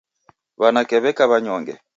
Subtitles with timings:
[0.59, 1.73] W'anake w'eka w'anyonge.